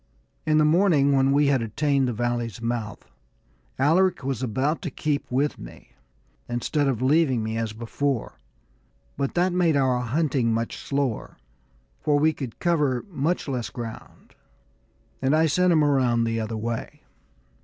[0.47, 3.05] In the morning, when we had attained our valley's mouth,
[3.77, 5.91] Alaric was about to keep with me,
[6.49, 8.39] instead of leaving me as before;
[9.15, 11.37] but that made our hunting much slower,
[11.99, 14.33] for we could cover much less ground,
[15.21, 17.03] and I sent him around the other way.